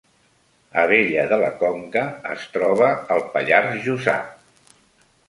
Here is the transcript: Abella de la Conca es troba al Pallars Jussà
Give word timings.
Abella 0.83 1.25
de 1.33 1.37
la 1.43 1.51
Conca 1.59 2.03
es 2.37 2.47
troba 2.55 2.89
al 3.17 3.23
Pallars 3.37 3.79
Jussà 3.85 4.17